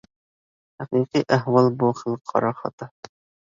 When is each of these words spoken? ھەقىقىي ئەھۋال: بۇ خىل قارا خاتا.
ھەقىقىي 0.83 1.27
ئەھۋال: 1.37 1.71
بۇ 1.83 1.93
خىل 2.01 2.19
قارا 2.33 2.53
خاتا. 2.65 2.91